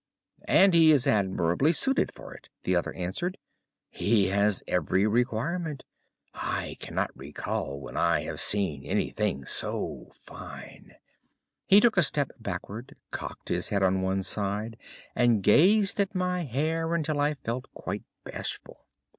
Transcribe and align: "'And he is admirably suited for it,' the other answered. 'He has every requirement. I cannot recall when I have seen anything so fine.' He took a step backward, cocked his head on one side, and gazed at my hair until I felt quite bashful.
"'And 0.47 0.73
he 0.73 0.89
is 0.89 1.05
admirably 1.05 1.71
suited 1.71 2.11
for 2.11 2.33
it,' 2.33 2.49
the 2.63 2.75
other 2.75 2.91
answered. 2.93 3.37
'He 3.91 4.29
has 4.29 4.63
every 4.67 5.05
requirement. 5.05 5.83
I 6.33 6.77
cannot 6.79 7.15
recall 7.15 7.79
when 7.79 7.95
I 7.95 8.21
have 8.21 8.41
seen 8.41 8.83
anything 8.83 9.45
so 9.45 10.09
fine.' 10.15 10.95
He 11.67 11.79
took 11.79 11.97
a 11.97 12.01
step 12.01 12.31
backward, 12.39 12.95
cocked 13.11 13.49
his 13.49 13.69
head 13.69 13.83
on 13.83 14.01
one 14.01 14.23
side, 14.23 14.75
and 15.15 15.43
gazed 15.43 15.99
at 15.99 16.15
my 16.15 16.45
hair 16.45 16.95
until 16.95 17.19
I 17.19 17.35
felt 17.35 17.71
quite 17.75 18.01
bashful. 18.23 18.87